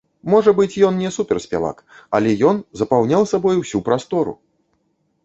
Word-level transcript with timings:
Можа 0.33 0.51
быць, 0.59 0.77
ён 0.87 0.95
не 1.01 1.11
суперспявак, 1.17 1.83
але 2.19 2.29
ён 2.53 2.63
запаўняў 2.81 3.29
сабой 3.33 3.55
усю 3.61 3.83
прастору! 3.91 4.33